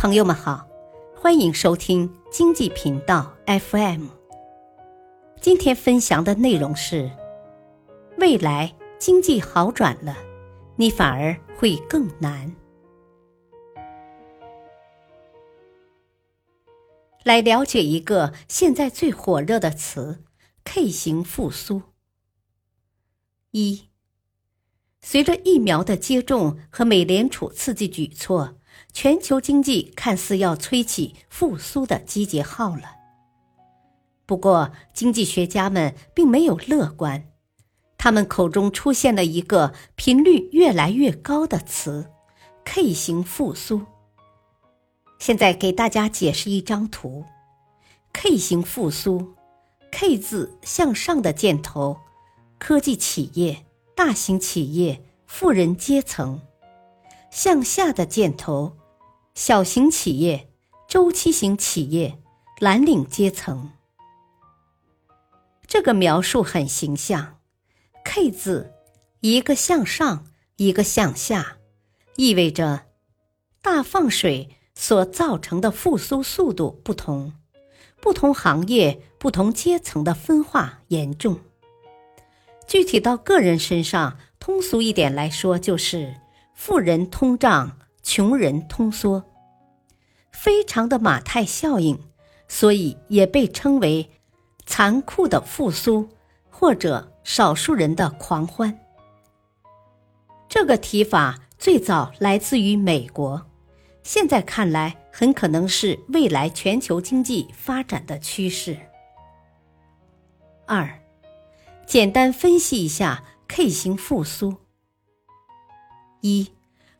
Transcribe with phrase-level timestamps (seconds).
[0.00, 0.66] 朋友们好，
[1.14, 4.06] 欢迎收听经济频道 FM。
[5.42, 7.10] 今天分享的内容是：
[8.16, 10.16] 未来经济好转了，
[10.76, 12.56] 你反而会更难。
[17.24, 20.24] 来了解一个现在最火热的词
[20.64, 21.82] “K 型复苏”。
[23.52, 23.90] 一，
[25.02, 28.56] 随着疫苗的接种和美联储刺激举措。
[28.92, 32.96] 全球经济看似要吹起复苏的集结号了，
[34.26, 37.24] 不过经济学家们并没有乐观，
[37.96, 42.10] 他们口中出现了一个频率越来越高的词
[42.64, 43.82] “K 型复苏”。
[45.18, 47.24] 现在给大家解释一张图
[48.12, 49.34] ：K 型复苏
[49.90, 51.98] ，K 字向上的箭头，
[52.58, 53.64] 科技企业、
[53.94, 56.40] 大型企业、富人阶层；
[57.30, 58.76] 向下的箭头。
[59.34, 60.50] 小型企业、
[60.88, 62.18] 周期型企业、
[62.58, 63.70] 蓝领阶层，
[65.66, 67.38] 这个描述很形象。
[68.04, 68.72] K 字，
[69.20, 71.58] 一个向上，一个向下，
[72.16, 72.86] 意味着
[73.62, 77.32] 大放水所造成的复苏速度不同，
[78.00, 81.38] 不同行业、不同阶层的分化严重。
[82.66, 86.16] 具体到个人身上，通俗一点来说，就是
[86.54, 89.24] 富人通胀，穷人通缩。
[90.32, 91.98] 非常的马太效应，
[92.48, 94.10] 所以也被称为
[94.64, 96.08] 残酷的复苏
[96.48, 98.78] 或者少数人的狂欢。
[100.48, 103.46] 这个提法最早来自于美国，
[104.02, 108.76] 现在看来很可能是未来全球经济发展的趋势。
[110.66, 111.00] 二，
[111.86, 114.56] 简单分析一下 K 型复苏。
[116.20, 116.50] 一，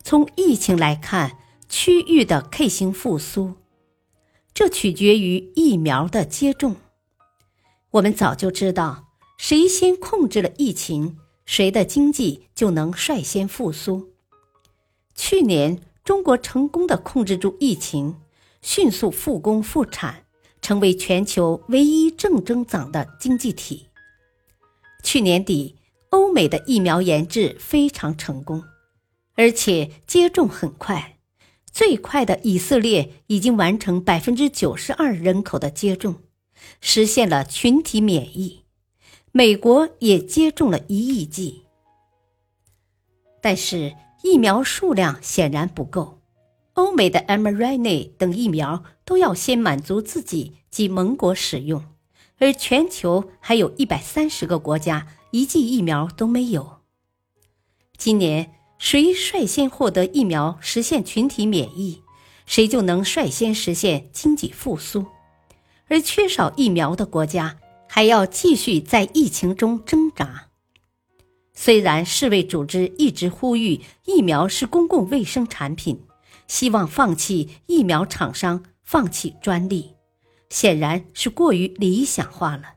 [0.03, 1.37] 从疫情来看。
[1.73, 3.55] 区域的 K 型复苏，
[4.53, 6.75] 这取决于疫苗的接种。
[7.93, 9.06] 我们早就知道，
[9.39, 11.16] 谁先控制了疫情，
[11.47, 14.09] 谁的经济就能率先复苏。
[15.15, 18.16] 去年，中国成功的控制住疫情，
[18.60, 20.25] 迅速复工复产，
[20.60, 23.87] 成为全球唯一正增长的经济体。
[25.05, 25.77] 去年底，
[26.09, 28.65] 欧美的疫苗研制非常成功，
[29.36, 31.16] 而且接种很快。
[31.72, 36.16] 最快的以色列已经完成百分之九十二人口的接种，
[36.80, 38.64] 实现了群体免疫。
[39.30, 41.62] 美国也接种了一亿剂，
[43.41, 46.18] 但是疫苗数量显然不够。
[46.72, 51.84] 欧美的 mRNA 等疫苗都要先满足自己及盟国使用，
[52.38, 56.80] 而全球还有一百三十个国家一剂疫苗都没有。
[57.97, 58.59] 今年。
[58.80, 62.02] 谁率先获得疫苗，实现群体免疫，
[62.46, 65.04] 谁就能率先实现经济复苏。
[65.86, 70.48] 而缺少疫苗的国家还要继续在疫情中挣扎。
[71.52, 76.02] 虽然世卫组织一直呼吁疫苗是公共卫生产品，
[76.48, 79.91] 希望放弃疫苗厂商放弃专利，
[80.48, 82.76] 显然是过于理想化了。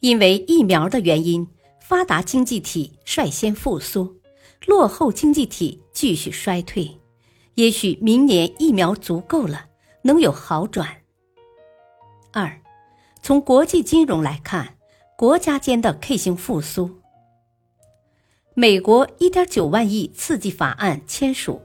[0.00, 1.46] 因为疫苗的原因，
[1.80, 4.19] 发达经济体率先复苏。
[4.66, 6.98] 落后经济体继续衰退，
[7.54, 9.66] 也许明年疫苗足够了，
[10.02, 10.88] 能有好转。
[12.32, 12.60] 二，
[13.22, 14.76] 从国际金融来看，
[15.16, 17.00] 国家间的 K 型复苏。
[18.54, 21.62] 美国一点九万亿刺激法案签署，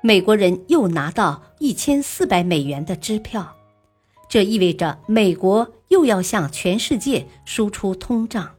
[0.00, 3.56] 美国人又拿到一千四百美元的支票，
[4.28, 8.56] 这意味着美国又要向全世界输出通胀，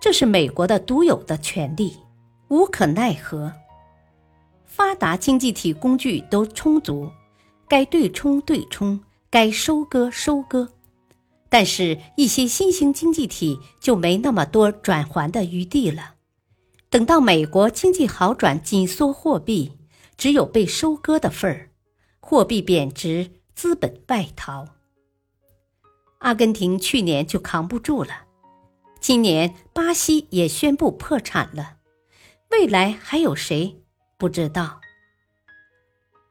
[0.00, 1.96] 这是美国的独有的权利。
[2.52, 3.50] 无可奈何，
[4.66, 7.10] 发达经济体工具都充足，
[7.66, 10.68] 该对冲对冲，该收割收割，
[11.48, 16.16] 但是，一些新兴经济体就没那么多转还的余地了。
[16.90, 19.72] 等到美国经济好转，紧缩货币，
[20.18, 21.70] 只有被收割的份儿，
[22.20, 24.68] 货币贬值，资本外逃。
[26.18, 28.26] 阿根廷去年就扛不住了，
[29.00, 31.78] 今年巴西也宣布破产了。
[32.52, 33.82] 未来还有谁
[34.18, 34.82] 不知道？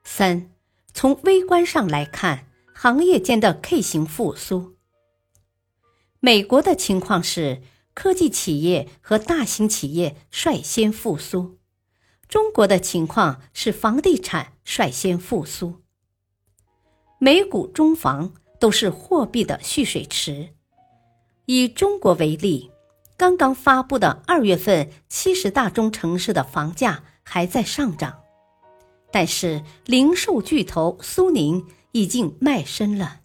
[0.03, 0.51] 三，
[0.93, 4.75] 从微观上来看，行业间的 K 型复苏。
[6.19, 7.63] 美国的情况是
[7.95, 11.57] 科技企业和大型企业率先复苏，
[12.27, 15.81] 中国的情况是房地产率先复苏。
[17.17, 20.49] 美股、中房都是货币的蓄水池。
[21.47, 22.70] 以中国为例。
[23.21, 28.21] 刚刚发布的二月份七十大中城市的房价还在上涨，
[29.11, 33.19] 但是零售巨头苏宁已经卖身了，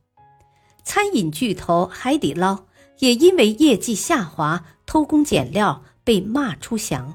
[0.84, 2.66] 餐饮巨头海底捞
[2.98, 7.14] 也因为业绩下滑、偷工减料被骂出翔。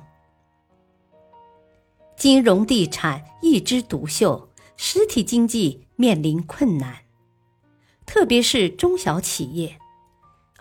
[2.18, 6.96] 金融地产一枝独秀，实体经济面临困难，
[8.08, 9.78] 特别是中小企业。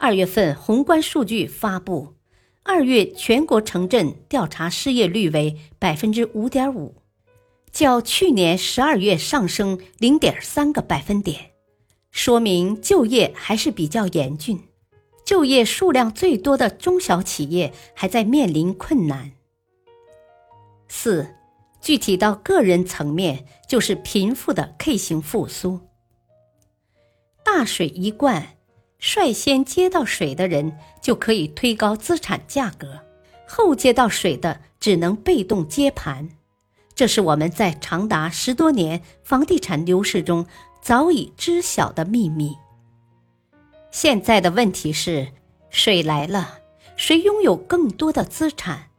[0.02, 2.14] 二月份宏观数据发布，
[2.62, 7.02] 二月全国城镇调查失业率为百分之五点五，
[7.70, 11.50] 较去年十二月上升零点三个百分点，
[12.10, 14.58] 说明就业还是比较严峻。
[15.22, 19.32] 就业数量最多的中小企业还在面临困难。
[20.88, 21.34] 四。
[21.82, 25.80] 具体到个人层面，就是贫富的 K 型复苏。
[27.42, 28.58] 大水一灌，
[29.00, 33.00] 率先接到水的人就可以推高资产价格，
[33.48, 36.28] 后接到水的只能被动接盘。
[36.94, 40.46] 这是我们在长达十多年房地产牛市中
[40.82, 42.54] 早已知晓的秘密。
[43.90, 45.28] 现在的问题是，
[45.70, 46.58] 水来了，
[46.96, 48.90] 谁拥有更多的资产？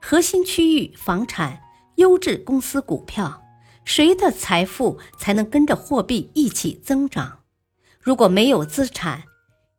[0.00, 1.60] 核心区域房产。
[1.96, 3.42] 优质公司股票，
[3.84, 7.40] 谁的财富才能跟着货币一起增长？
[8.00, 9.24] 如果没有资产，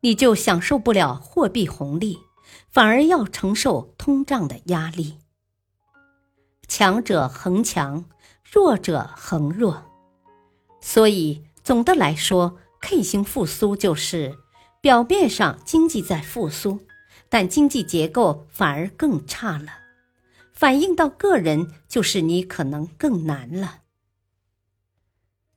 [0.03, 2.19] 你就享受不了货币红利，
[2.69, 5.19] 反而要承受通胀的压力。
[6.67, 8.03] 强者恒强，
[8.43, 9.85] 弱者恒弱。
[10.81, 14.37] 所以总的来说，K 型复苏就是
[14.81, 16.81] 表面上经济在复苏，
[17.29, 19.79] 但经济结构反而更差了。
[20.51, 23.83] 反映到个人，就是你可能更难了。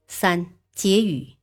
[0.06, 1.35] 三结语：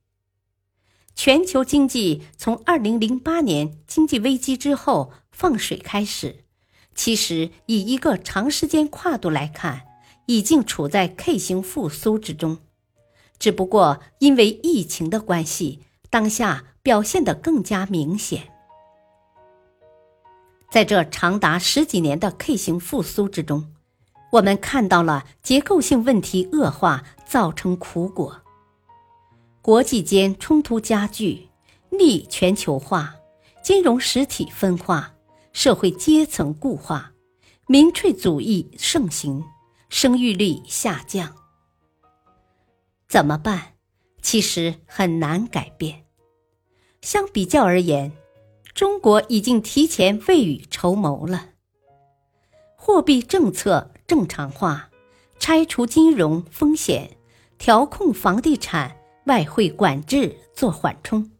[1.14, 6.44] 全球经济从二零零八年经济危机之后放水开始，
[6.94, 9.82] 其实以一个长时间跨度来看，
[10.26, 12.58] 已经处在 K 型复苏之中，
[13.38, 15.80] 只不过因为疫情的关系，
[16.10, 18.52] 当下表现得更加明显。
[20.70, 23.72] 在这长达十几年的 K 型复苏之中，
[24.32, 28.43] 我们看到了结构性问题恶化造成苦果。
[29.64, 31.48] 国际间冲突加剧，
[31.88, 33.14] 逆全球化，
[33.62, 35.14] 金融实体分化，
[35.54, 37.12] 社会阶层固化，
[37.66, 39.42] 民粹主义盛行，
[39.88, 41.34] 生育率下降。
[43.08, 43.72] 怎么办？
[44.20, 46.04] 其实很难改变。
[47.00, 48.12] 相比较而言。
[48.74, 51.52] 中国已经提前未雨绸缪了。
[52.76, 54.90] 货币政策正常化，
[55.38, 57.16] 拆除金融风险，
[57.56, 61.30] 调控房地产外汇管制做缓冲，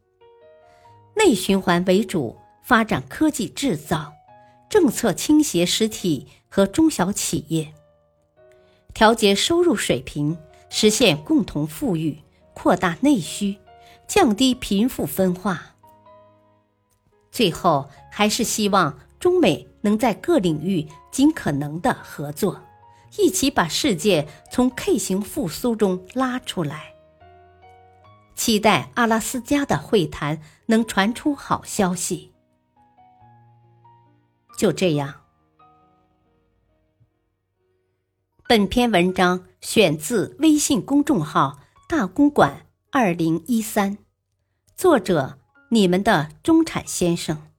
[1.17, 4.15] 内循环为主，发展科技制造，
[4.71, 7.75] 政策倾斜实体和中小企业，
[8.95, 10.39] 调节收入水平，
[10.71, 12.21] 实现共同富裕，
[12.55, 13.59] 扩大内需，
[14.09, 15.75] 降低贫富分化。
[17.31, 22.63] 最后，还是希望中美能在各领域尽可能的合作，
[23.19, 26.94] 一起把世界从 K 型复苏中拉出来。
[28.45, 32.35] 期待阿拉斯加的会谈能传出好消息。
[34.59, 35.23] 就这样，
[38.47, 43.97] 本篇文章选自微信公众号“大公馆二零一三”，
[44.77, 45.39] 作者。
[45.71, 47.51] 你们的中产先生，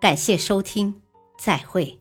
[0.00, 1.02] 感谢收听，
[1.38, 2.00] 再会。